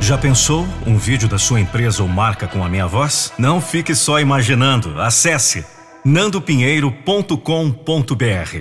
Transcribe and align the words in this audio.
Já 0.00 0.16
pensou 0.16 0.66
um 0.86 0.96
vídeo 0.96 1.28
da 1.28 1.38
sua 1.38 1.60
empresa 1.60 2.02
ou 2.02 2.08
marca 2.08 2.46
com 2.46 2.62
a 2.62 2.68
minha 2.68 2.86
voz? 2.86 3.32
Não 3.38 3.60
fique 3.60 3.94
só 3.94 4.20
imaginando. 4.20 5.00
Acesse 5.00 5.64
nandopinheiro.com.br. 6.04 8.60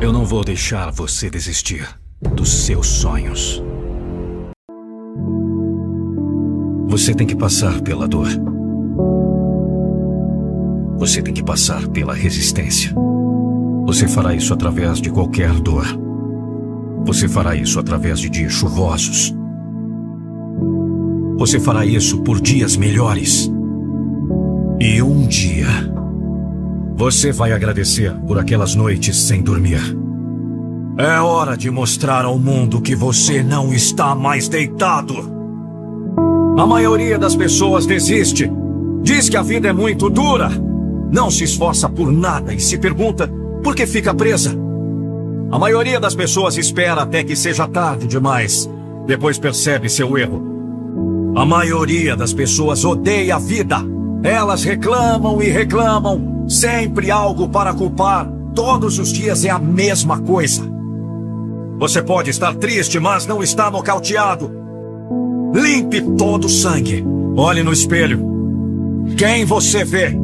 Eu 0.00 0.12
não 0.12 0.26
vou 0.26 0.44
deixar 0.44 0.90
você 0.90 1.30
desistir 1.30 1.88
dos 2.34 2.66
seus 2.66 2.86
sonhos. 2.86 3.62
Você 6.88 7.14
tem 7.14 7.26
que 7.26 7.36
passar 7.36 7.80
pela 7.80 8.08
dor. 8.08 8.28
Você 10.98 11.22
tem 11.22 11.34
que 11.34 11.42
passar 11.42 11.86
pela 11.88 12.14
resistência. 12.14 12.94
Você 13.86 14.08
fará 14.08 14.34
isso 14.34 14.54
através 14.54 14.98
de 14.98 15.10
qualquer 15.10 15.52
dor. 15.60 15.84
Você 17.04 17.28
fará 17.28 17.54
isso 17.54 17.78
através 17.78 18.18
de 18.18 18.30
dias 18.30 18.52
chuvosos. 18.52 19.34
Você 21.36 21.60
fará 21.60 21.84
isso 21.84 22.22
por 22.22 22.40
dias 22.40 22.76
melhores. 22.76 23.50
E 24.80 25.02
um 25.02 25.26
dia, 25.26 25.68
você 26.96 27.30
vai 27.30 27.52
agradecer 27.52 28.14
por 28.26 28.38
aquelas 28.38 28.74
noites 28.74 29.16
sem 29.16 29.42
dormir. 29.42 29.80
É 30.96 31.20
hora 31.20 31.56
de 31.56 31.70
mostrar 31.70 32.24
ao 32.24 32.38
mundo 32.38 32.80
que 32.80 32.96
você 32.96 33.42
não 33.42 33.74
está 33.74 34.14
mais 34.14 34.48
deitado. 34.48 35.14
A 36.56 36.66
maioria 36.66 37.18
das 37.18 37.36
pessoas 37.36 37.84
desiste. 37.84 38.50
Diz 39.02 39.28
que 39.28 39.36
a 39.36 39.42
vida 39.42 39.68
é 39.68 39.72
muito 39.72 40.08
dura. 40.08 40.50
Não 41.12 41.30
se 41.30 41.44
esforça 41.44 41.88
por 41.88 42.10
nada 42.10 42.54
e 42.54 42.60
se 42.60 42.78
pergunta 42.78 43.30
por 43.64 43.74
que 43.74 43.86
fica 43.86 44.14
presa. 44.14 44.54
A 45.50 45.58
maioria 45.58 45.98
das 45.98 46.14
pessoas 46.14 46.58
espera 46.58 47.02
até 47.02 47.24
que 47.24 47.34
seja 47.34 47.66
tarde 47.66 48.06
demais. 48.06 48.70
Depois 49.06 49.38
percebe 49.38 49.88
seu 49.88 50.18
erro. 50.18 51.32
A 51.34 51.46
maioria 51.46 52.14
das 52.14 52.32
pessoas 52.32 52.84
odeia 52.84 53.36
a 53.36 53.38
vida. 53.38 53.78
Elas 54.22 54.62
reclamam 54.62 55.42
e 55.42 55.48
reclamam. 55.48 56.44
Sempre 56.46 57.10
algo 57.10 57.48
para 57.48 57.72
culpar. 57.72 58.30
Todos 58.54 58.98
os 58.98 59.10
dias 59.10 59.44
é 59.44 59.50
a 59.50 59.58
mesma 59.58 60.20
coisa. 60.20 60.62
Você 61.78 62.02
pode 62.02 62.30
estar 62.30 62.54
triste, 62.54 63.00
mas 63.00 63.26
não 63.26 63.42
está 63.42 63.70
nocauteado. 63.70 64.50
Limpe 65.54 66.02
todo 66.16 66.44
o 66.44 66.50
sangue. 66.50 67.04
Olhe 67.36 67.62
no 67.62 67.72
espelho. 67.72 68.20
Quem 69.16 69.44
você 69.44 69.84
vê? 69.84 70.16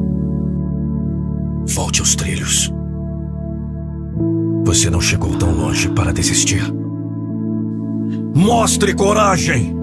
Volte 1.67 2.01
aos 2.01 2.15
trilhos. 2.15 2.73
Você 4.71 4.89
não 4.89 5.01
chegou 5.01 5.37
tão 5.37 5.51
longe 5.51 5.89
para 5.89 6.13
desistir. 6.13 6.63
Mostre 8.33 8.95
coragem. 8.95 9.77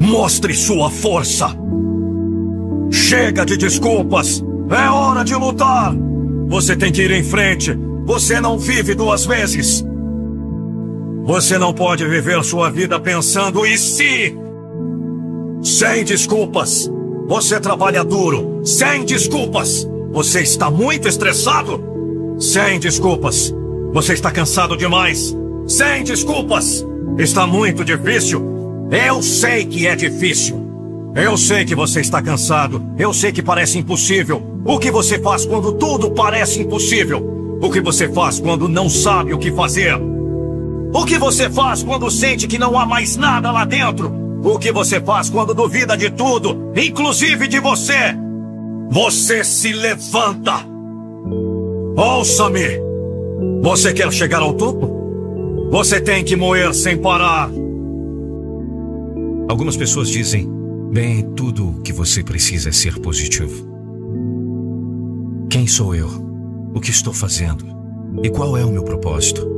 Mostre 0.00 0.54
sua 0.54 0.88
força. 0.88 1.48
Chega 2.90 3.44
de 3.44 3.58
desculpas. 3.58 4.42
É 4.70 4.88
hora 4.88 5.22
de 5.22 5.34
lutar. 5.34 5.94
Você 6.48 6.74
tem 6.74 6.90
que 6.90 7.02
ir 7.02 7.10
em 7.10 7.22
frente. 7.22 7.78
Você 8.06 8.40
não 8.40 8.58
vive 8.58 8.94
duas 8.94 9.26
vezes. 9.26 9.84
Você 11.24 11.58
não 11.58 11.74
pode 11.74 12.08
viver 12.08 12.42
sua 12.42 12.70
vida 12.70 12.98
pensando 12.98 13.66
e 13.66 13.76
se. 13.76 14.34
Sem 15.60 16.04
desculpas. 16.06 16.90
Você 17.28 17.60
trabalha 17.60 18.02
duro. 18.02 18.62
Sem 18.64 19.04
desculpas. 19.04 19.86
Você 20.10 20.40
está 20.40 20.70
muito 20.70 21.06
estressado. 21.06 21.84
Sem 22.38 22.80
desculpas. 22.80 23.59
Você 23.92 24.12
está 24.12 24.30
cansado 24.30 24.76
demais. 24.76 25.36
Sem 25.66 26.04
desculpas. 26.04 26.86
Está 27.18 27.46
muito 27.46 27.84
difícil. 27.84 28.88
Eu 28.90 29.20
sei 29.20 29.64
que 29.64 29.86
é 29.86 29.96
difícil. 29.96 30.68
Eu 31.14 31.36
sei 31.36 31.64
que 31.64 31.74
você 31.74 32.00
está 32.00 32.22
cansado. 32.22 32.82
Eu 32.96 33.12
sei 33.12 33.32
que 33.32 33.42
parece 33.42 33.78
impossível. 33.78 34.42
O 34.64 34.78
que 34.78 34.90
você 34.90 35.18
faz 35.18 35.44
quando 35.44 35.72
tudo 35.72 36.12
parece 36.12 36.60
impossível? 36.60 37.58
O 37.60 37.68
que 37.68 37.80
você 37.80 38.08
faz 38.08 38.38
quando 38.38 38.68
não 38.68 38.88
sabe 38.88 39.34
o 39.34 39.38
que 39.38 39.50
fazer? 39.50 39.94
O 40.92 41.04
que 41.04 41.18
você 41.18 41.50
faz 41.50 41.82
quando 41.82 42.10
sente 42.10 42.46
que 42.46 42.58
não 42.58 42.78
há 42.78 42.86
mais 42.86 43.16
nada 43.16 43.50
lá 43.50 43.64
dentro? 43.64 44.12
O 44.42 44.58
que 44.58 44.70
você 44.70 45.00
faz 45.00 45.28
quando 45.28 45.52
duvida 45.52 45.96
de 45.96 46.10
tudo, 46.10 46.72
inclusive 46.76 47.46
de 47.48 47.58
você? 47.58 48.14
Você 48.88 49.44
se 49.44 49.72
levanta. 49.72 50.64
Ouça-me. 51.96 52.89
Você 53.62 53.92
quer 53.92 54.12
chegar 54.12 54.42
ao 54.42 54.54
topo? 54.54 55.68
Você 55.70 56.00
tem 56.00 56.24
que 56.24 56.36
moer 56.36 56.74
sem 56.74 56.96
parar. 56.96 57.50
Algumas 59.48 59.76
pessoas 59.76 60.08
dizem: 60.08 60.48
bem, 60.92 61.22
tudo 61.34 61.68
o 61.68 61.80
que 61.80 61.92
você 61.92 62.22
precisa 62.22 62.68
é 62.68 62.72
ser 62.72 62.98
positivo. 63.00 63.68
Quem 65.48 65.66
sou 65.66 65.94
eu? 65.94 66.08
O 66.74 66.80
que 66.80 66.90
estou 66.90 67.12
fazendo? 67.12 67.64
E 68.22 68.30
qual 68.30 68.56
é 68.56 68.64
o 68.64 68.70
meu 68.70 68.82
propósito? 68.82 69.48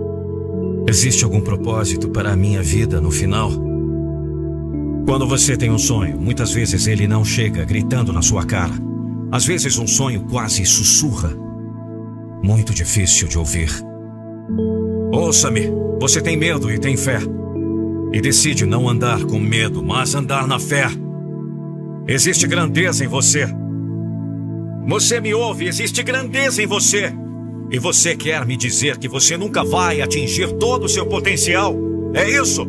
Existe 0.87 1.25
algum 1.25 1.41
propósito 1.41 2.09
para 2.09 2.33
a 2.33 2.37
minha 2.37 2.63
vida 2.63 3.01
no 3.01 3.11
final? 3.11 3.51
Quando 5.07 5.27
você 5.27 5.57
tem 5.57 5.71
um 5.71 5.79
sonho, 5.79 6.19
muitas 6.19 6.53
vezes 6.53 6.87
ele 6.87 7.07
não 7.07 7.25
chega 7.25 7.65
gritando 7.65 8.13
na 8.13 8.23
sua 8.23 8.45
cara. 8.45 8.73
Às 9.31 9.45
vezes 9.45 9.79
um 9.79 9.87
sonho 9.87 10.27
quase 10.31 10.65
sussurra. 10.65 11.42
Muito 12.43 12.75
difícil 12.75 13.29
de 13.29 13.39
ouvir. 13.39 13.71
Ouça-me, 15.13 15.71
você 16.01 16.21
tem 16.21 16.37
medo 16.37 16.71
e 16.73 16.79
tem 16.79 16.97
fé. 16.97 17.19
E 18.13 18.21
decide 18.21 18.67
não 18.67 18.89
andar 18.89 19.25
com 19.25 19.39
medo, 19.39 19.83
mas 19.83 20.15
andar 20.15 20.49
na 20.49 20.59
fé. 20.59 20.87
Existe 22.09 22.47
grandeza 22.47 23.05
em 23.05 23.09
você. 23.09 23.47
Você 24.89 25.21
me 25.21 25.33
ouve, 25.33 25.69
existe 25.69 26.03
grandeza 26.03 26.61
em 26.61 26.67
você. 26.67 27.13
E 27.71 27.79
você 27.79 28.17
quer 28.17 28.45
me 28.45 28.57
dizer 28.57 28.99
que 28.99 29.09
você 29.09 29.37
nunca 29.37 29.63
vai 29.63 30.03
atingir 30.03 30.53
todo 30.55 30.85
o 30.85 30.89
seu 30.89 31.07
potencial? 31.07 31.75
É 32.13 32.29
isso? 32.29 32.67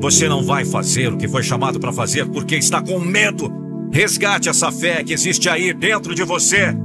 Você 0.00 0.28
não 0.28 0.42
vai 0.42 0.64
fazer 0.64 1.12
o 1.12 1.16
que 1.16 1.28
foi 1.28 1.42
chamado 1.42 1.78
para 1.78 1.92
fazer 1.92 2.26
porque 2.26 2.56
está 2.56 2.82
com 2.82 2.98
medo. 2.98 3.50
Resgate 3.90 4.48
essa 4.48 4.70
fé 4.72 5.02
que 5.04 5.12
existe 5.12 5.48
aí 5.48 5.72
dentro 5.72 6.14
de 6.14 6.24
você. 6.24 6.76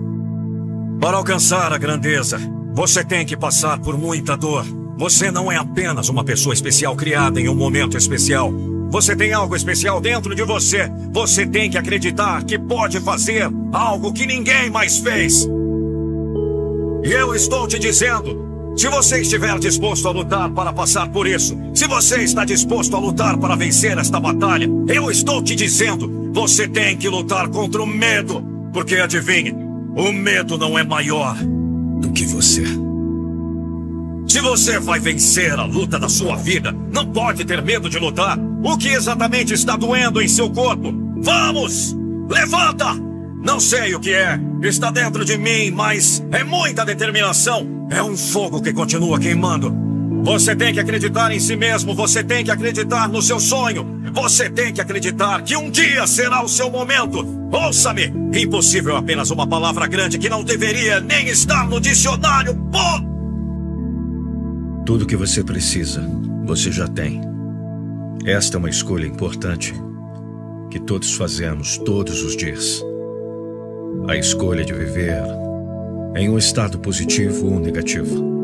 Para 1.02 1.18
alcançar 1.18 1.74
a 1.74 1.80
grandeza, 1.80 2.40
você 2.76 3.04
tem 3.04 3.26
que 3.26 3.36
passar 3.36 3.80
por 3.80 3.98
muita 3.98 4.38
dor. 4.38 4.64
Você 5.00 5.32
não 5.32 5.52
é 5.52 5.58
apenas 5.58 6.10
uma 6.10 6.24
pessoa 6.24 6.54
especial 6.54 6.96
criada 6.96 7.42
em 7.42 7.50
um 7.50 7.56
momento 7.56 7.98
especial. 7.98 8.54
Você 8.92 9.16
tem 9.16 9.34
algo 9.34 9.56
especial 9.56 10.00
dentro 10.00 10.36
de 10.36 10.44
você. 10.44 10.92
Você 11.12 11.44
tem 11.44 11.72
que 11.72 11.78
acreditar 11.80 12.44
que 12.44 12.60
pode 12.60 13.00
fazer 13.00 13.50
algo 13.74 14.14
que 14.14 14.28
ninguém 14.28 14.70
mais 14.70 15.00
fez. 15.00 15.50
E 17.04 17.12
eu 17.12 17.34
estou 17.34 17.68
te 17.68 17.80
dizendo: 17.80 18.76
se 18.78 18.88
você 18.88 19.22
estiver 19.22 19.58
disposto 19.58 20.08
a 20.08 20.12
lutar 20.12 20.52
para 20.52 20.72
passar 20.72 21.10
por 21.10 21.26
isso, 21.26 21.58
se 21.74 21.88
você 21.88 22.18
está 22.18 22.46
disposto 22.46 22.96
a 22.96 23.00
lutar 23.00 23.40
para 23.40 23.56
vencer 23.56 23.98
esta 23.98 24.20
batalha, 24.20 24.70
eu 24.88 25.10
estou 25.10 25.42
te 25.42 25.56
dizendo: 25.56 26.32
você 26.32 26.68
tem 26.68 26.96
que 26.96 27.10
lutar 27.10 27.50
contra 27.50 27.82
o 27.82 27.88
medo. 27.88 28.52
Porque 28.72 28.96
adivinhe, 28.96 29.54
o 29.96 30.12
medo 30.12 30.58
não 30.58 30.78
é 30.78 30.84
maior 30.84 31.36
do 32.02 32.12
que 32.12 32.26
você. 32.26 32.64
Se 34.28 34.40
você 34.40 34.80
vai 34.80 35.00
vencer 35.00 35.60
a 35.60 35.66
luta 35.66 36.00
da 36.00 36.08
sua 36.08 36.36
vida, 36.38 36.72
não 36.94 37.06
pode 37.06 37.44
ter 37.44 37.62
medo 37.62 37.90
de 37.90 38.00
lutar. 38.00 38.40
O 38.64 38.78
que 38.78 38.88
exatamente 38.90 39.54
está 39.54 39.76
doendo 39.76 40.22
em 40.22 40.28
seu 40.28 40.50
corpo? 40.50 40.94
Vamos! 41.18 41.96
Levanta! 42.30 42.96
Não 43.44 43.60
sei 43.60 43.94
o 43.96 44.00
que 44.00 44.14
é. 44.14 44.40
Está 44.62 44.92
dentro 44.92 45.26
de 45.26 45.38
mim, 45.38 45.72
mas 45.72 46.24
é 46.32 46.44
muita 46.44 46.86
determinação. 46.86 47.88
É 47.90 48.02
um 48.02 48.16
fogo 48.16 48.62
que 48.62 48.72
continua 48.72 49.20
queimando. 49.20 49.91
Você 50.24 50.56
tem 50.56 50.74
que 50.74 50.80
acreditar 50.80 51.32
em 51.32 51.40
si 51.40 51.56
mesmo, 51.56 51.96
você 51.96 52.24
tem 52.24 52.44
que 52.44 52.52
acreditar 52.52 53.10
no 53.10 53.22
seu 53.22 53.40
sonho. 53.40 54.02
Você 54.14 54.50
tem 54.50 54.74
que 54.74 54.82
acreditar 54.82 55.42
que 55.42 55.56
um 55.56 55.70
dia 55.70 56.06
será 56.06 56.44
o 56.44 56.50
seu 56.50 56.70
momento. 56.70 57.26
Ouça-me! 57.52 58.14
Impossível 58.34 58.96
é 58.96 59.00
apenas 59.00 59.32
uma 59.32 59.48
palavra 59.48 59.88
grande 59.88 60.18
que 60.18 60.30
não 60.30 60.44
deveria 60.44 61.00
nem 61.00 61.28
estar 61.28 61.68
no 61.68 61.80
dicionário. 61.80 62.56
Pô! 62.72 63.12
Tudo 64.86 65.06
que 65.06 65.16
você 65.16 65.44
precisa, 65.44 66.08
você 66.46 66.72
já 66.72 66.88
tem. 66.88 67.22
Esta 68.26 68.58
é 68.58 68.60
uma 68.60 68.70
escolha 68.70 69.06
importante 69.08 69.74
que 70.70 70.80
todos 70.80 71.16
fazemos 71.16 71.78
todos 71.80 72.22
os 72.22 72.38
dias 72.38 72.82
a 74.08 74.16
escolha 74.16 74.64
de 74.64 74.74
viver 74.74 75.22
em 76.16 76.30
um 76.30 76.38
estado 76.38 76.80
positivo 76.80 77.54
ou 77.54 77.60
negativo. 77.60 78.41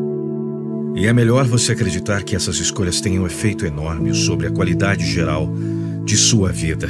E 0.98 1.06
é 1.06 1.12
melhor 1.12 1.46
você 1.46 1.70
acreditar 1.70 2.24
que 2.24 2.34
essas 2.34 2.56
escolhas 2.56 3.00
têm 3.00 3.20
um 3.20 3.26
efeito 3.26 3.64
enorme 3.64 4.12
sobre 4.12 4.48
a 4.48 4.50
qualidade 4.50 5.06
geral 5.06 5.48
de 6.04 6.16
sua 6.16 6.50
vida. 6.50 6.88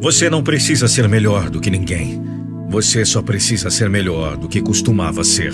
Você 0.00 0.30
não 0.30 0.44
precisa 0.44 0.86
ser 0.86 1.08
melhor 1.08 1.50
do 1.50 1.60
que 1.60 1.68
ninguém. 1.68 2.22
Você 2.68 3.04
só 3.04 3.20
precisa 3.20 3.68
ser 3.68 3.90
melhor 3.90 4.36
do 4.36 4.48
que 4.48 4.62
costumava 4.62 5.24
ser. 5.24 5.52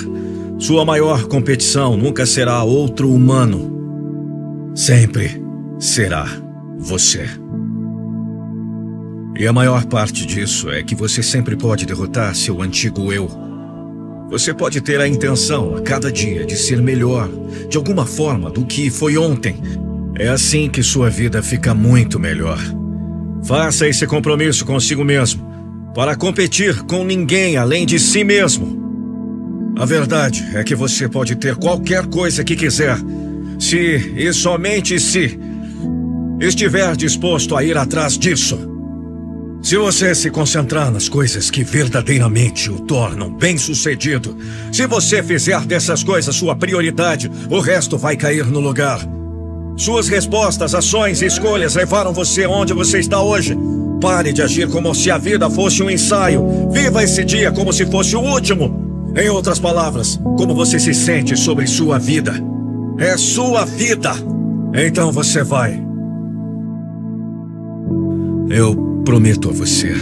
Sua 0.58 0.84
maior 0.84 1.24
competição 1.28 1.96
nunca 1.96 2.26
será 2.26 2.62
outro 2.62 3.10
humano. 3.10 4.70
Sempre 4.74 5.42
será 5.78 6.26
você. 6.76 7.24
E 9.34 9.46
a 9.46 9.52
maior 9.52 9.86
parte 9.86 10.26
disso 10.26 10.70
é 10.70 10.82
que 10.82 10.94
você 10.94 11.22
sempre 11.22 11.56
pode 11.56 11.86
derrotar 11.86 12.34
seu 12.34 12.60
antigo 12.60 13.10
eu. 13.10 13.47
Você 14.30 14.52
pode 14.52 14.82
ter 14.82 15.00
a 15.00 15.08
intenção 15.08 15.74
a 15.74 15.80
cada 15.80 16.12
dia 16.12 16.44
de 16.44 16.54
ser 16.54 16.82
melhor, 16.82 17.30
de 17.68 17.78
alguma 17.78 18.04
forma, 18.04 18.50
do 18.50 18.66
que 18.66 18.90
foi 18.90 19.16
ontem. 19.16 19.56
É 20.18 20.28
assim 20.28 20.68
que 20.68 20.82
sua 20.82 21.08
vida 21.08 21.42
fica 21.42 21.74
muito 21.74 22.20
melhor. 22.20 22.58
Faça 23.42 23.88
esse 23.88 24.06
compromisso 24.06 24.66
consigo 24.66 25.02
mesmo, 25.02 25.42
para 25.94 26.14
competir 26.14 26.82
com 26.82 27.04
ninguém 27.04 27.56
além 27.56 27.86
de 27.86 27.98
si 27.98 28.22
mesmo. 28.22 28.76
A 29.78 29.86
verdade 29.86 30.44
é 30.54 30.62
que 30.62 30.74
você 30.74 31.08
pode 31.08 31.34
ter 31.36 31.56
qualquer 31.56 32.04
coisa 32.06 32.44
que 32.44 32.54
quiser, 32.54 32.98
se 33.58 34.12
e 34.14 34.30
somente 34.34 35.00
se 35.00 35.38
estiver 36.38 36.94
disposto 36.96 37.56
a 37.56 37.64
ir 37.64 37.78
atrás 37.78 38.18
disso. 38.18 38.77
Se 39.60 39.76
você 39.76 40.14
se 40.14 40.30
concentrar 40.30 40.90
nas 40.90 41.08
coisas 41.08 41.50
que 41.50 41.64
verdadeiramente 41.64 42.70
o 42.70 42.80
tornam 42.80 43.30
bem-sucedido, 43.30 44.36
se 44.72 44.86
você 44.86 45.22
fizer 45.22 45.60
dessas 45.66 46.02
coisas 46.04 46.34
sua 46.34 46.54
prioridade, 46.54 47.30
o 47.50 47.58
resto 47.58 47.98
vai 47.98 48.16
cair 48.16 48.46
no 48.46 48.60
lugar. 48.60 49.00
Suas 49.76 50.08
respostas, 50.08 50.74
ações 50.74 51.22
e 51.22 51.26
escolhas 51.26 51.74
levaram 51.74 52.12
você 52.12 52.46
onde 52.46 52.72
você 52.72 52.98
está 53.00 53.20
hoje. 53.20 53.56
Pare 54.00 54.32
de 54.32 54.42
agir 54.42 54.68
como 54.68 54.94
se 54.94 55.10
a 55.10 55.18
vida 55.18 55.50
fosse 55.50 55.82
um 55.82 55.90
ensaio. 55.90 56.70
Viva 56.70 57.02
esse 57.02 57.24
dia 57.24 57.50
como 57.50 57.72
se 57.72 57.84
fosse 57.84 58.16
o 58.16 58.20
último. 58.20 59.12
Em 59.16 59.28
outras 59.28 59.58
palavras, 59.58 60.20
como 60.36 60.54
você 60.54 60.78
se 60.78 60.94
sente 60.94 61.36
sobre 61.36 61.66
sua 61.66 61.98
vida. 61.98 62.32
É 62.98 63.16
sua 63.16 63.64
vida. 63.64 64.12
Então 64.74 65.10
você 65.10 65.42
vai. 65.42 65.82
Eu 68.50 68.87
prometo 69.08 69.48
a 69.48 69.52
você, 69.54 69.94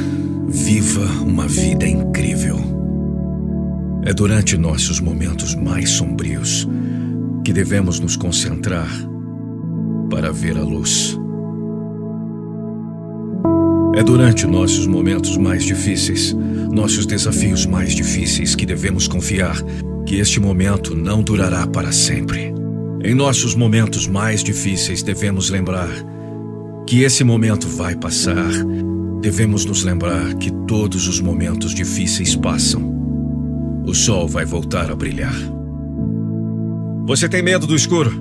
viva 0.49 1.23
uma 1.23 1.47
vida 1.47 1.87
incrível. 1.87 2.59
É 4.05 4.13
durante 4.13 4.57
nossos 4.57 4.99
momentos 4.99 5.55
mais 5.55 5.91
sombrios 5.91 6.67
que 7.45 7.53
devemos 7.53 8.01
nos 8.01 8.17
concentrar 8.17 8.91
para 10.11 10.33
ver 10.33 10.59
a 10.59 10.65
luz. 10.65 11.17
É 13.95 14.03
durante 14.03 14.45
nossos 14.45 14.89
momentos 14.89 15.37
mais 15.37 15.63
difíceis, 15.63 16.33
nossos 16.73 17.07
desafios 17.07 17.65
mais 17.65 17.95
difíceis, 17.95 18.57
que 18.57 18.67
devemos 18.67 19.07
confiar 19.07 19.57
que 20.05 20.17
este 20.17 20.41
momento 20.41 20.97
não 20.97 21.23
durará 21.23 21.65
para 21.65 21.93
sempre. 21.93 22.53
Em 23.05 23.15
nossos 23.15 23.55
momentos 23.55 24.09
mais 24.09 24.43
difíceis, 24.43 25.01
devemos 25.01 25.49
lembrar 25.49 25.91
que 26.89 27.05
esse 27.05 27.23
momento 27.23 27.69
vai 27.69 27.95
passar. 27.95 28.51
Devemos 29.27 29.65
nos 29.65 29.83
lembrar 29.83 30.35
que 30.35 30.53
todos 30.69 31.09
os 31.09 31.21
momentos 31.21 31.75
difíceis 31.75 32.37
passam. 32.37 32.81
O 33.85 33.93
sol 33.93 34.29
vai 34.29 34.45
voltar 34.45 34.89
a 34.89 34.95
brilhar. 34.95 35.35
Você 37.09 37.29
tem 37.29 37.43
medo 37.43 37.67
do 37.67 37.75
escuro? 37.75 38.13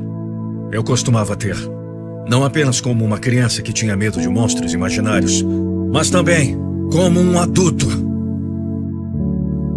Eu 0.72 0.84
costumava 0.84 1.36
ter. 1.36 1.56
Não 2.28 2.44
apenas 2.44 2.82
como 2.82 3.06
uma 3.06 3.20
criança 3.20 3.62
que 3.62 3.72
tinha 3.72 3.96
medo 3.96 4.20
de 4.20 4.28
monstros 4.28 4.74
imaginários, 4.74 5.46
mas 5.94 6.10
também 6.10 6.58
como 6.92 7.20
um 7.20 7.38
adulto. 7.38 7.86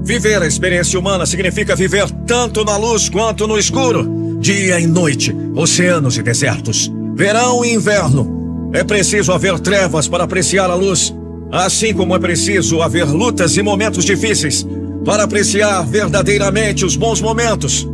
Viver 0.02 0.42
a 0.42 0.46
experiência 0.46 0.98
humana 0.98 1.26
significa 1.26 1.76
viver 1.76 2.10
tanto 2.26 2.64
na 2.64 2.78
luz 2.78 3.10
quanto 3.10 3.46
no 3.46 3.58
escuro, 3.58 4.38
dia 4.40 4.80
e 4.80 4.86
noite, 4.86 5.36
oceanos 5.54 6.16
e 6.16 6.22
desertos, 6.22 6.90
verão 7.14 7.62
e 7.66 7.74
inverno. 7.74 8.70
É 8.72 8.82
preciso 8.82 9.30
haver 9.30 9.60
trevas 9.60 10.08
para 10.08 10.24
apreciar 10.24 10.70
a 10.70 10.74
luz, 10.74 11.14
assim 11.50 11.94
como 11.94 12.14
é 12.14 12.18
preciso 12.18 12.82
haver 12.82 13.06
lutas 13.06 13.56
e 13.56 13.62
momentos 13.62 14.04
difíceis 14.04 14.66
para 15.04 15.22
apreciar 15.22 15.82
verdadeiramente 15.86 16.84
os 16.84 16.96
bons 16.96 17.20
momentos. 17.20 17.88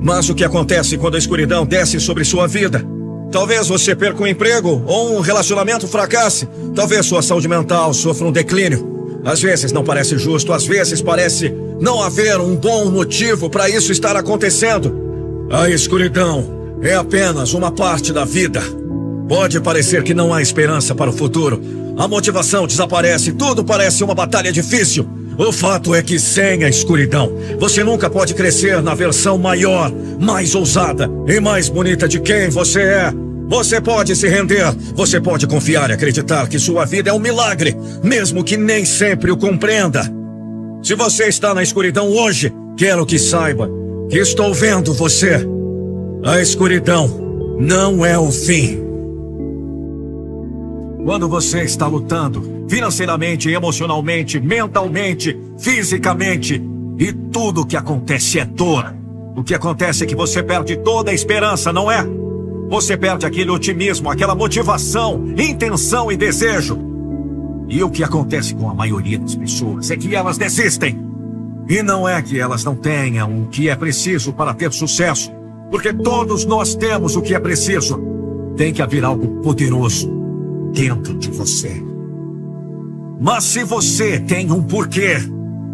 Mas 0.00 0.28
o 0.28 0.34
que 0.34 0.44
acontece 0.44 0.96
quando 0.96 1.16
a 1.16 1.18
escuridão 1.18 1.66
desce 1.66 1.98
sobre 1.98 2.24
sua 2.24 2.46
vida? 2.46 2.84
Talvez 3.30 3.68
você 3.68 3.94
perca 3.94 4.22
um 4.22 4.26
emprego 4.26 4.82
ou 4.86 5.16
um 5.16 5.20
relacionamento 5.20 5.86
fracasse. 5.86 6.48
Talvez 6.74 7.06
sua 7.06 7.20
saúde 7.20 7.48
mental 7.48 7.92
sofra 7.92 8.26
um 8.26 8.32
declínio. 8.32 9.20
Às 9.24 9.40
vezes 9.40 9.72
não 9.72 9.84
parece 9.84 10.16
justo, 10.16 10.52
às 10.52 10.64
vezes 10.64 11.02
parece 11.02 11.52
não 11.80 12.02
haver 12.02 12.40
um 12.40 12.56
bom 12.56 12.90
motivo 12.90 13.50
para 13.50 13.68
isso 13.68 13.92
estar 13.92 14.16
acontecendo. 14.16 15.46
A 15.50 15.68
escuridão 15.68 16.78
é 16.82 16.94
apenas 16.94 17.52
uma 17.52 17.70
parte 17.70 18.12
da 18.12 18.24
vida. 18.24 18.62
Pode 19.28 19.60
parecer 19.60 20.02
que 20.02 20.14
não 20.14 20.32
há 20.32 20.40
esperança 20.40 20.94
para 20.94 21.10
o 21.10 21.12
futuro. 21.12 21.60
A 21.98 22.06
motivação 22.06 22.64
desaparece, 22.64 23.32
tudo 23.32 23.64
parece 23.64 24.04
uma 24.04 24.14
batalha 24.14 24.52
difícil. 24.52 25.04
O 25.36 25.50
fato 25.50 25.92
é 25.92 26.00
que 26.00 26.16
sem 26.16 26.62
a 26.62 26.68
escuridão, 26.68 27.32
você 27.58 27.82
nunca 27.82 28.08
pode 28.08 28.34
crescer 28.34 28.80
na 28.80 28.94
versão 28.94 29.36
maior, 29.36 29.92
mais 30.20 30.54
ousada 30.54 31.10
e 31.26 31.40
mais 31.40 31.68
bonita 31.68 32.06
de 32.06 32.20
quem 32.20 32.50
você 32.50 32.82
é. 32.82 33.12
Você 33.48 33.80
pode 33.80 34.14
se 34.14 34.28
render, 34.28 34.72
você 34.94 35.20
pode 35.20 35.48
confiar 35.48 35.90
e 35.90 35.94
acreditar 35.94 36.48
que 36.48 36.58
sua 36.58 36.84
vida 36.84 37.10
é 37.10 37.12
um 37.12 37.18
milagre, 37.18 37.76
mesmo 38.02 38.44
que 38.44 38.56
nem 38.56 38.84
sempre 38.84 39.32
o 39.32 39.36
compreenda. 39.36 40.02
Se 40.82 40.94
você 40.94 41.24
está 41.24 41.52
na 41.52 41.64
escuridão 41.64 42.08
hoje, 42.10 42.52
quero 42.76 43.04
que 43.04 43.18
saiba 43.18 43.68
que 44.08 44.18
estou 44.18 44.54
vendo 44.54 44.94
você. 44.94 45.44
A 46.24 46.40
escuridão 46.40 47.56
não 47.58 48.06
é 48.06 48.16
o 48.16 48.30
fim. 48.30 48.87
Quando 51.04 51.28
você 51.28 51.62
está 51.62 51.86
lutando, 51.86 52.66
financeiramente, 52.68 53.48
emocionalmente, 53.48 54.40
mentalmente, 54.40 55.38
fisicamente, 55.58 56.62
e 56.98 57.12
tudo 57.12 57.62
o 57.62 57.66
que 57.66 57.76
acontece 57.76 58.38
é 58.38 58.44
dor. 58.44 58.94
O 59.36 59.44
que 59.44 59.54
acontece 59.54 60.02
é 60.02 60.06
que 60.06 60.16
você 60.16 60.42
perde 60.42 60.76
toda 60.78 61.10
a 61.10 61.14
esperança, 61.14 61.72
não 61.72 61.90
é? 61.90 62.04
Você 62.68 62.96
perde 62.96 63.24
aquele 63.24 63.50
otimismo, 63.50 64.10
aquela 64.10 64.34
motivação, 64.34 65.24
intenção 65.38 66.10
e 66.10 66.16
desejo. 66.16 66.78
E 67.68 67.82
o 67.82 67.90
que 67.90 68.02
acontece 68.02 68.54
com 68.54 68.68
a 68.68 68.74
maioria 68.74 69.18
das 69.18 69.36
pessoas 69.36 69.90
é 69.90 69.96
que 69.96 70.14
elas 70.14 70.36
desistem. 70.36 70.98
E 71.68 71.82
não 71.82 72.08
é 72.08 72.20
que 72.20 72.38
elas 72.40 72.64
não 72.64 72.74
tenham 72.74 73.42
o 73.42 73.46
que 73.46 73.68
é 73.68 73.76
preciso 73.76 74.32
para 74.32 74.52
ter 74.52 74.72
sucesso, 74.72 75.30
porque 75.70 75.92
todos 75.92 76.44
nós 76.44 76.74
temos 76.74 77.14
o 77.14 77.22
que 77.22 77.34
é 77.34 77.38
preciso. 77.38 78.02
Tem 78.56 78.72
que 78.72 78.82
haver 78.82 79.04
algo 79.04 79.40
poderoso 79.42 80.17
dentro 80.72 81.14
de 81.14 81.30
você. 81.30 81.82
Mas 83.20 83.44
se 83.44 83.64
você 83.64 84.20
tem 84.20 84.50
um 84.52 84.62
porquê, 84.62 85.16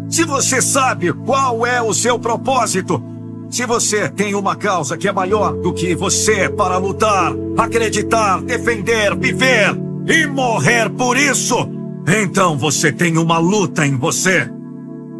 se 0.09 0.23
você 0.23 0.61
sabe 0.61 1.13
qual 1.13 1.65
é 1.65 1.81
o 1.81 1.93
seu 1.93 2.17
propósito, 2.17 3.03
se 3.49 3.65
você 3.65 4.09
tem 4.09 4.33
uma 4.33 4.55
causa 4.55 4.97
que 4.97 5.07
é 5.07 5.11
maior 5.11 5.53
do 5.53 5.73
que 5.73 5.95
você 5.95 6.49
para 6.49 6.77
lutar, 6.77 7.33
acreditar, 7.57 8.41
defender, 8.41 9.15
viver 9.15 9.75
e 10.07 10.25
morrer 10.25 10.89
por 10.89 11.15
isso, 11.17 11.69
então 12.07 12.57
você 12.57 12.91
tem 12.91 13.17
uma 13.17 13.37
luta 13.37 13.85
em 13.85 13.95
você. 13.95 14.49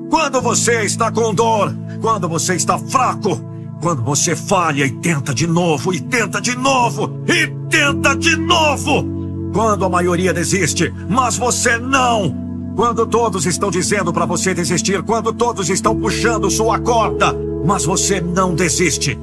Quando 0.10 0.42
você 0.42 0.84
está 0.84 1.12
com 1.12 1.34
dor, 1.34 1.76
quando 2.02 2.28
você 2.28 2.56
está 2.56 2.78
fraco, 2.78 3.40
quando 3.82 4.04
você 4.04 4.36
falha 4.36 4.86
e 4.86 4.92
tenta 4.92 5.34
de 5.34 5.48
novo, 5.48 5.94
e 5.94 6.00
tenta 6.00 6.42
de 6.42 6.56
novo, 6.56 7.22
e 7.28 7.48
tenta 7.70 8.16
de 8.16 8.36
novo, 8.36 9.25
quando 9.56 9.86
a 9.86 9.90
maioria 9.90 10.34
desiste, 10.34 10.94
mas 11.08 11.38
você 11.38 11.78
não. 11.78 12.74
Quando 12.76 13.06
todos 13.06 13.46
estão 13.46 13.72
dizendo 13.72 14.12
para 14.12 14.26
você 14.26 14.54
desistir, 14.54 15.02
quando 15.02 15.32
todos 15.32 15.70
estão 15.70 15.98
puxando 15.98 16.52
sua 16.52 16.78
corda, 16.78 17.34
mas 17.64 17.86
você 17.86 18.20
não 18.20 18.54
desiste. 18.54 19.18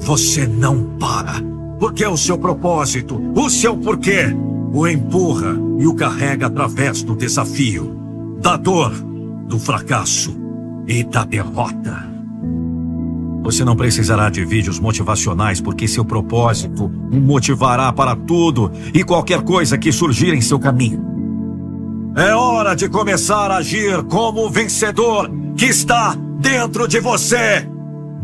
Você 0.00 0.46
não 0.46 0.98
para. 0.98 1.42
Porque 1.80 2.04
o 2.04 2.18
seu 2.18 2.36
propósito, 2.36 3.18
o 3.34 3.48
seu 3.48 3.78
porquê, 3.78 4.26
o 4.74 4.86
empurra 4.86 5.56
e 5.78 5.86
o 5.86 5.94
carrega 5.94 6.48
através 6.48 7.02
do 7.02 7.16
desafio, 7.16 7.96
da 8.42 8.58
dor, 8.58 8.92
do 8.92 9.58
fracasso 9.58 10.36
e 10.86 11.02
da 11.02 11.24
derrota. 11.24 12.07
Você 13.48 13.64
não 13.64 13.74
precisará 13.74 14.28
de 14.28 14.44
vídeos 14.44 14.78
motivacionais 14.78 15.58
porque 15.58 15.88
seu 15.88 16.04
propósito 16.04 16.84
o 16.84 17.16
motivará 17.16 17.90
para 17.90 18.14
tudo 18.14 18.70
e 18.92 19.02
qualquer 19.02 19.40
coisa 19.40 19.78
que 19.78 19.90
surgir 19.90 20.34
em 20.34 20.40
seu 20.42 20.58
caminho. 20.58 21.02
É 22.14 22.34
hora 22.34 22.74
de 22.74 22.90
começar 22.90 23.50
a 23.50 23.56
agir 23.56 24.02
como 24.02 24.44
o 24.44 24.50
vencedor 24.50 25.30
que 25.56 25.64
está 25.64 26.14
dentro 26.38 26.86
de 26.86 27.00
você. 27.00 27.66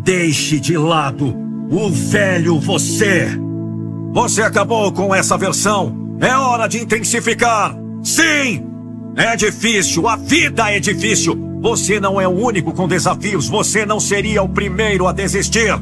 Deixe 0.02 0.60
de 0.60 0.76
lado 0.76 1.34
o 1.70 1.88
velho 1.88 2.60
você. 2.60 3.26
Você 4.12 4.42
acabou 4.42 4.92
com 4.92 5.14
essa 5.14 5.38
versão. 5.38 6.18
É 6.20 6.36
hora 6.36 6.66
de 6.66 6.82
intensificar. 6.82 7.74
Sim! 8.02 8.62
É 9.16 9.34
difícil, 9.36 10.06
a 10.06 10.16
vida 10.16 10.70
é 10.70 10.78
difícil. 10.78 11.53
Você 11.64 11.98
não 11.98 12.20
é 12.20 12.28
o 12.28 12.30
único 12.30 12.74
com 12.74 12.86
desafios. 12.86 13.48
Você 13.48 13.86
não 13.86 13.98
seria 13.98 14.42
o 14.42 14.48
primeiro 14.50 15.08
a 15.08 15.12
desistir. 15.12 15.72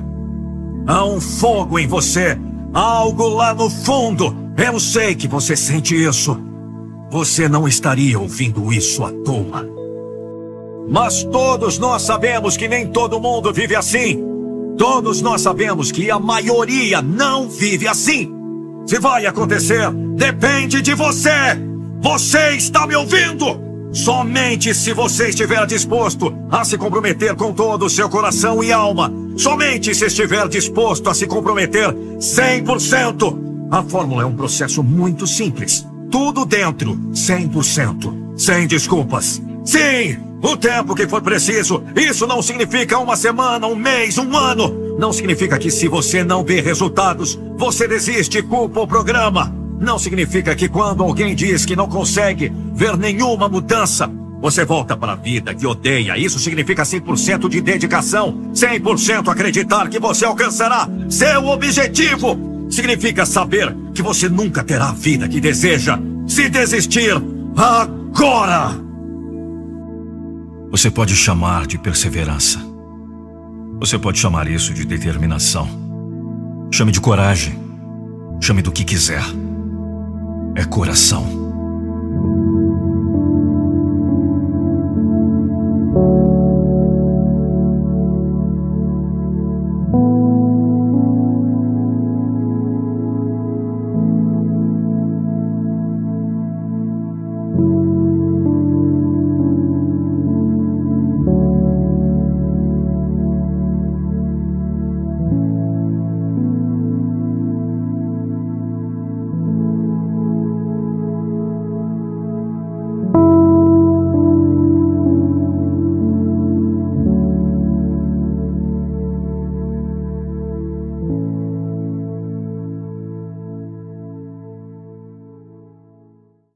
Há 0.87 1.05
um 1.05 1.21
fogo 1.21 1.77
em 1.77 1.89
você. 1.89 2.39
Algo 2.73 3.27
lá 3.27 3.53
no 3.53 3.69
fundo. 3.69 4.33
Eu 4.57 4.79
sei 4.79 5.17
que 5.17 5.27
você 5.27 5.57
sente 5.57 6.01
isso. 6.01 6.39
Você 7.11 7.49
não 7.49 7.67
estaria 7.67 8.17
ouvindo 8.17 8.73
isso 8.73 9.05
à 9.05 9.11
toa. 9.11 9.69
Mas 10.89 11.25
todos 11.25 11.81
nós 11.81 12.03
sabemos 12.03 12.57
que 12.57 12.69
nem 12.69 12.87
todo 12.87 13.19
mundo 13.19 13.53
vive 13.53 13.75
assim. 13.75 14.23
Todos 14.79 15.21
nós 15.21 15.41
sabemos 15.41 15.91
que 15.91 16.13
a 16.13 16.19
maioria 16.21 17.03
não 17.03 17.49
vive 17.49 17.89
assim. 17.89 18.33
Se 18.87 19.01
vai 19.01 19.27
acontecer, 19.27 19.91
depende 20.15 20.81
de 20.81 20.95
você. 20.95 21.59
Você 22.01 22.51
está 22.51 22.87
me 22.87 22.95
ouvindo? 22.95 23.72
Somente 23.93 24.75
se 24.75 24.95
você 24.95 25.29
estiver 25.29 25.67
disposto 25.67 26.35
a 26.51 26.65
se 26.65 26.79
comprometer 26.79 27.35
com 27.35 27.53
todo 27.53 27.85
o 27.85 27.91
seu 27.91 28.09
coração 28.09 28.65
e 28.65 28.73
alma. 28.73 29.13
Somente 29.37 29.95
se 29.95 30.07
estiver 30.07 30.49
disposto 30.49 31.11
a 31.11 31.15
se 31.15 31.27
comprometer 31.27 31.93
100%. 31.93 33.39
A 33.71 33.83
fórmula 33.83 34.23
é 34.23 34.27
um 34.27 34.35
processo 34.35 34.83
muito 34.83 35.27
simples. 35.27 35.87
Tudo 36.11 36.47
dentro, 36.47 36.97
100%. 37.13 38.39
Sem 38.39 38.67
desculpas. 38.67 39.43
Sim, 39.63 40.17
o 40.43 40.57
tempo 40.57 40.95
que 40.95 41.07
for 41.07 41.21
preciso. 41.21 41.85
Isso 41.95 42.27
não 42.27 42.41
significa 42.41 42.99
uma 42.99 43.15
semana, 43.15 43.67
um 43.67 43.77
mês, 43.77 44.17
um 44.17 44.35
ano. 44.35 44.97
Não 44.99 45.13
significa 45.13 45.59
que 45.59 45.71
se 45.71 45.87
você 45.87 46.25
não 46.25 46.43
vê 46.43 46.61
resultados, 46.61 47.39
você 47.57 47.87
desiste 47.87 48.39
e 48.39 48.43
culpa 48.43 48.81
o 48.81 48.87
programa. 48.87 49.62
Não 49.83 49.99
significa 49.99 50.55
que 50.55 50.69
quando 50.69 51.03
alguém 51.03 51.35
diz 51.35 51.67
que 51.67 51.75
não 51.75 51.89
consegue 51.89 52.53
ver 52.73 52.97
nenhuma 52.97 53.49
mudança, 53.49 54.09
você 54.41 54.65
volta 54.65 54.97
para 54.97 55.13
a 55.13 55.17
vida 55.17 55.53
que 55.53 55.67
odeia. 55.67 56.17
Isso 56.17 56.39
significa 56.39 56.85
100% 56.85 57.49
de 57.49 57.61
dedicação, 57.61 58.53
100% 58.55 59.29
acreditar 59.29 59.89
que 59.89 59.99
você 59.99 60.25
alcançará 60.25 60.89
seu 61.11 61.47
objetivo. 61.49 62.69
Significa 62.71 63.27
saber 63.27 63.77
que 63.93 64.03
você 64.03 64.29
nunca 64.29 64.63
terá 64.63 64.91
a 64.91 64.93
vida 64.93 65.29
que 65.29 65.41
deseja. 65.41 65.99
Se 66.29 66.49
desistir, 66.49 67.21
agora! 67.57 68.81
Você 70.71 70.93
pode 70.93 71.17
chamar 71.17 71.67
de 71.67 71.77
perseverança. 71.77 72.61
Você 73.81 73.99
pode 73.99 74.21
chamar 74.21 74.47
isso 74.47 74.73
de 74.73 74.87
determinação. 74.87 75.69
Chame 76.73 76.93
de 76.93 77.01
coragem. 77.01 77.59
Chame 78.41 78.63
do 78.63 78.71
que 78.71 78.85
quiser. 78.85 79.23
É 80.55 80.65
coração. 80.67 81.42